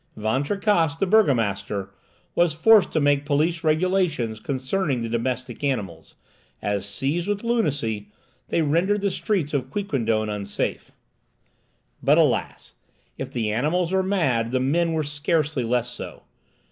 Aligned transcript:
Van 0.17 0.41
Tricasse, 0.41 0.95
the 0.97 1.05
burgomaster, 1.05 1.91
was 2.33 2.55
forced 2.55 2.91
to 2.91 2.99
make 2.99 3.23
police 3.23 3.63
regulations 3.63 4.39
concerning 4.39 5.03
the 5.03 5.09
domestic 5.09 5.63
animals, 5.63 6.15
as, 6.59 6.87
seized 6.87 7.27
with 7.27 7.43
lunacy, 7.43 8.07
they 8.47 8.63
rendered 8.63 9.01
the 9.01 9.11
streets 9.11 9.53
of 9.53 9.69
Quiquendone 9.69 10.27
unsafe. 10.27 10.91
But 12.01 12.17
alas! 12.17 12.73
if 13.19 13.31
the 13.31 13.51
animals 13.51 13.91
were 13.91 14.01
mad, 14.01 14.49
the 14.51 14.59
men 14.59 14.93
were 14.93 15.03
scarcely 15.03 15.63
less 15.63 15.89
so. 15.91 16.23